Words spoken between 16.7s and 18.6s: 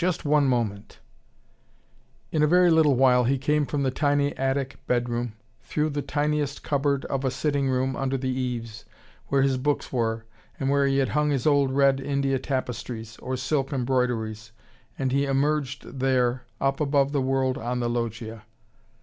above the world on the loggia.